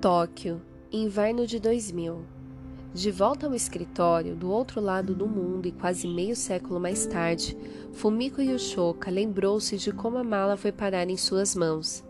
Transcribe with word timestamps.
Tóquio, 0.00 0.62
inverno 0.92 1.44
de 1.44 1.58
2000. 1.58 2.24
De 2.94 3.10
volta 3.10 3.48
ao 3.48 3.54
escritório, 3.54 4.36
do 4.36 4.48
outro 4.48 4.80
lado 4.80 5.12
do 5.12 5.26
mundo 5.26 5.66
e 5.66 5.72
quase 5.72 6.06
meio 6.06 6.36
século 6.36 6.78
mais 6.78 7.04
tarde, 7.04 7.58
Fumiko 7.94 8.40
Yoshoka 8.40 9.10
lembrou-se 9.10 9.76
de 9.76 9.90
como 9.90 10.16
a 10.16 10.22
mala 10.22 10.56
foi 10.56 10.70
parar 10.70 11.10
em 11.10 11.16
suas 11.16 11.56
mãos. 11.56 12.04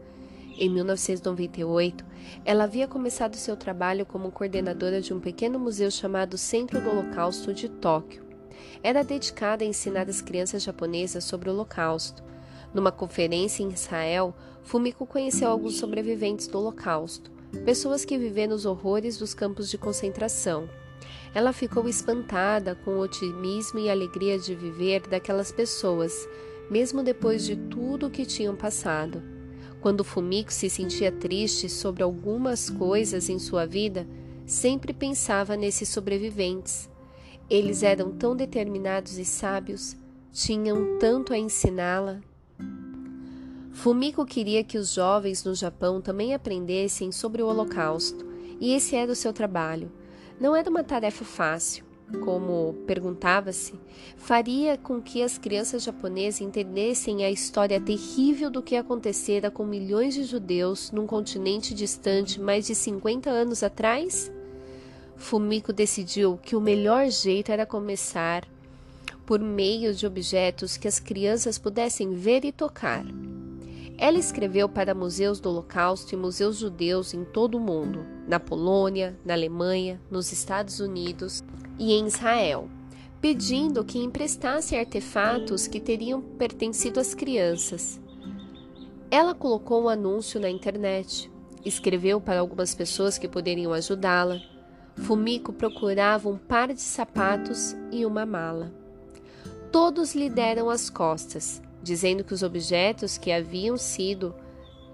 Em 0.59 0.69
1998, 0.69 2.05
ela 2.45 2.65
havia 2.65 2.87
começado 2.87 3.37
seu 3.37 3.57
trabalho 3.57 4.05
como 4.05 4.31
coordenadora 4.31 5.01
de 5.01 5.15
um 5.15 5.19
pequeno 5.19 5.59
museu 5.59 5.91
chamado 5.91 6.37
Centro 6.37 6.83
do 6.83 6.91
Holocausto 6.91 7.55
de 7.55 7.71
Tóquio. 7.71 8.23
Era 8.83 9.03
dedicada 9.03 9.65
a 9.65 9.67
ensinar 9.67 10.11
as 10.11 10.21
crianças 10.21 10.63
japonesas 10.63 11.25
sobre 11.25 11.49
o 11.49 11.55
Holocausto. 11.55 12.23
Numa 12.75 12.93
conferência 12.93 13.63
em 13.63 13.71
Israel, 13.71 14.35
Fumiko 14.63 15.07
conheceu 15.07 15.49
alguns 15.49 15.79
sobreviventes 15.79 16.49
do 16.49 16.59
Holocausto 16.59 17.38
pessoas 17.65 18.05
que 18.05 18.19
viveram 18.19 18.55
os 18.55 18.67
horrores 18.67 19.17
dos 19.19 19.35
campos 19.35 19.71
de 19.71 19.79
concentração. 19.79 20.69
Ela 21.35 21.53
ficou 21.53 21.89
espantada 21.89 22.75
com 22.75 22.93
o 22.93 23.01
otimismo 23.01 23.79
e 23.79 23.91
alegria 23.91 24.39
de 24.39 24.55
viver 24.55 25.07
daquelas 25.09 25.53
pessoas, 25.53 26.29
mesmo 26.71 27.03
depois 27.03 27.45
de 27.45 27.57
tudo 27.57 28.07
o 28.07 28.11
que 28.11 28.27
tinham 28.27 28.57
passado. 28.57 29.23
Quando 29.81 30.05
Fumiko 30.05 30.53
se 30.53 30.69
sentia 30.69 31.13
triste 31.13 31.69
sobre 31.69 32.03
algumas 32.03 32.69
coisas 32.69 33.29
em 33.29 33.39
sua 33.39 33.65
vida, 33.65 34.07
sempre 34.45 34.93
pensava 34.93 35.57
nesses 35.57 35.89
sobreviventes. 35.89 36.91
Eles 37.49 37.83
eram 37.83 38.11
tão 38.11 38.35
determinados 38.35 39.19
e 39.19 39.25
sábios, 39.25 39.97
tinham 40.33 40.99
tanto 40.99 41.33
a 41.33 41.39
ensiná-la 41.39 42.21
Fumiko 43.79 44.27
queria 44.27 44.65
que 44.65 44.77
os 44.77 44.93
jovens 44.93 45.45
no 45.45 45.55
Japão 45.55 46.01
também 46.01 46.35
aprendessem 46.35 47.13
sobre 47.13 47.45
o 47.45 47.47
Holocausto, 47.47 48.27
e 48.61 48.75
esse 48.75 48.97
era 48.97 49.13
o 49.13 49.15
seu 49.15 49.33
trabalho. 49.33 49.89
Não 50.41 50.57
era 50.57 50.69
uma 50.69 50.83
tarefa 50.83 51.25
fácil, 51.25 51.85
como 52.25 52.75
perguntava-se, 52.89 53.75
faria 54.17 54.77
com 54.77 55.01
que 55.01 55.23
as 55.23 55.39
crianças 55.39 55.85
japonesas 55.85 56.41
entendessem 56.41 57.25
a 57.25 57.31
história 57.31 57.81
terrível 57.81 58.51
do 58.51 58.65
que 58.65 58.75
acontecera 58.75 59.49
com 59.49 59.65
milhões 59.65 60.13
de 60.13 60.25
judeus 60.25 60.91
num 60.91 61.07
continente 61.07 61.73
distante 61.73 62.41
mais 62.41 62.67
de 62.67 62.75
50 62.75 63.31
anos 63.31 63.63
atrás? 63.63 64.29
Fumiko 65.15 65.73
decidiu 65.73 66.37
que 66.43 66.57
o 66.57 66.61
melhor 66.61 67.09
jeito 67.11 67.53
era 67.53 67.65
começar 67.65 68.45
por 69.25 69.39
meio 69.39 69.95
de 69.95 70.05
objetos 70.05 70.77
que 70.77 70.89
as 70.89 70.99
crianças 70.99 71.59
pudessem 71.59 72.13
ver 72.13 72.45
e 72.45 72.51
tocar. 72.51 73.05
Ela 74.01 74.17
escreveu 74.17 74.69
para 74.69 74.95
museus 74.95 75.41
do 75.41 75.51
Holocausto 75.51 76.15
e 76.15 76.17
museus 76.17 76.59
judeus 76.59 77.13
em 77.13 77.25
todo 77.25 77.57
o 77.57 77.61
mundo, 77.61 78.07
na 78.29 78.39
Polônia, 78.39 79.19
na 79.25 79.35
Alemanha, 79.35 80.01
nos 80.09 80.31
Estados 80.31 80.79
Unidos 80.79 81.43
e 81.77 81.93
em 81.95 82.07
Israel, 82.07 82.69
pedindo 83.21 83.85
que 83.85 83.99
emprestassem 83.99 84.79
artefatos 84.79 85.67
que 85.67 85.81
teriam 85.81 86.23
pertencido 86.23 87.01
às 87.01 87.13
crianças. 87.13 88.01
Ela 89.11 89.35
colocou 89.35 89.83
um 89.83 89.89
anúncio 89.89 90.39
na 90.39 90.49
internet, 90.49 91.29
escreveu 91.65 92.21
para 92.21 92.39
algumas 92.39 92.77
pessoas 92.77 93.19
que 93.19 93.27
poderiam 93.27 93.73
ajudá-la. 93.73 94.41
Fumiko 94.95 95.53
procurava 95.53 96.29
um 96.29 96.39
par 96.39 96.73
de 96.73 96.83
sapatos 96.83 97.75
e 97.91 98.07
uma 98.07 98.25
mala. 98.25 98.73
Todos 99.73 100.15
lhe 100.15 100.31
deram 100.31 100.71
as 100.71 100.89
costas 100.89 101.61
dizendo 101.83 102.25
que 102.25 102.35
os 102.35 102.43
objetos 102.43 103.17
que 103.19 103.33
haviam 103.33 103.77
sido 103.77 104.35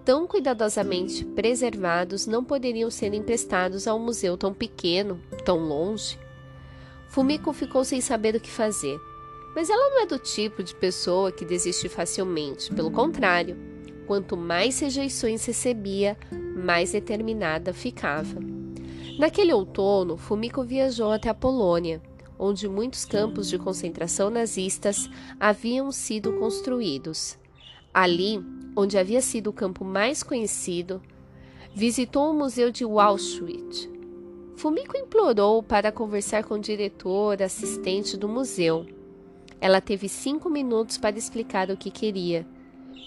tão 0.05 0.27
cuidadosamente 0.27 1.25
preservados 1.25 2.27
não 2.27 2.45
poderiam 2.45 2.91
ser 2.91 3.15
emprestados 3.15 3.89
a 3.89 3.95
um 3.95 3.99
museu 3.99 4.37
tão 4.37 4.53
pequeno, 4.53 5.21
tão 5.45 5.59
longe. 5.59 6.19
Fumiko 7.09 7.53
ficou 7.53 7.85
sem 7.85 8.01
saber 8.01 8.35
o 8.35 8.41
que 8.41 8.51
fazer. 8.51 8.99
Mas 9.55 9.71
ela 9.71 9.91
não 9.91 10.03
é 10.03 10.07
do 10.07 10.19
tipo 10.19 10.63
de 10.63 10.75
pessoa 10.75 11.31
que 11.31 11.45
desiste 11.45 11.89
facilmente, 11.89 12.75
pelo 12.75 12.91
contrário, 12.91 13.57
quanto 14.07 14.37
mais 14.37 14.81
rejeições 14.81 15.45
recebia, 15.47 16.19
mais 16.57 16.93
determinada 16.93 17.73
ficava. 17.73 18.41
Naquele 19.17 19.53
outono, 19.53 20.17
Fumiko 20.17 20.65
viajou 20.65 21.13
até 21.13 21.29
a 21.29 21.35
Polônia 21.35 22.03
onde 22.39 22.69
muitos 22.69 23.05
campos 23.05 23.49
de 23.49 23.59
concentração 23.59 24.31
nazistas 24.31 25.09
haviam 25.39 25.91
sido 25.93 26.33
construídos. 26.35 27.39
Ali, 27.93 28.45
onde 28.77 28.99
havia 28.99 29.21
sido 29.21 29.51
o 29.51 29.53
campo 29.53 29.85
mais 29.85 30.23
conhecido, 30.23 31.01
visitou 31.75 32.31
o 32.31 32.35
Museu 32.35 32.71
de 32.71 32.85
Auschwitz. 32.85 33.89
Fumiko 34.57 34.97
implorou 34.97 35.63
para 35.63 35.93
conversar 35.93 36.45
com 36.45 36.55
o 36.55 36.61
diretor 36.61 37.43
assistente 37.43 38.17
do 38.17 38.29
museu. 38.29 38.87
Ela 39.61 39.81
teve 39.81 40.09
cinco 40.09 40.49
minutos 40.49 40.97
para 40.99 41.19
explicar 41.19 41.71
o 41.71 41.77
que 41.77 41.91
queria. 41.91 42.47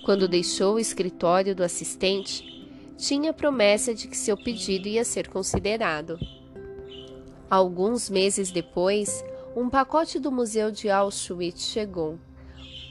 Quando 0.04 0.28
deixou 0.28 0.76
o 0.76 0.80
escritório 0.80 1.56
do 1.56 1.64
assistente, 1.64 2.44
tinha 2.98 3.34
promessa 3.34 3.94
de 3.94 4.08
que 4.08 4.18
seu 4.18 4.36
pedido 4.36 4.88
ia 4.88 5.06
ser 5.06 5.30
considerado. 5.30 6.18
Alguns 7.50 8.10
meses 8.10 8.52
depois, 8.52 9.24
um 9.56 9.70
pacote 9.70 10.20
do 10.20 10.30
Museu 10.30 10.70
de 10.70 10.90
Auschwitz 10.90 11.64
chegou: 11.64 12.20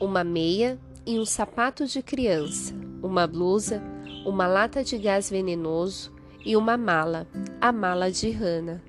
uma 0.00 0.24
meia 0.24 0.78
e 1.04 1.18
um 1.20 1.26
sapato 1.26 1.86
de 1.86 2.02
criança, 2.02 2.74
uma 3.02 3.26
blusa, 3.26 3.82
uma 4.24 4.46
lata 4.46 4.82
de 4.82 4.96
gás 4.96 5.28
venenoso 5.28 6.10
e 6.42 6.56
uma 6.56 6.76
mala, 6.76 7.26
a 7.60 7.70
mala 7.70 8.10
de 8.10 8.30
Hannah. 8.30 8.80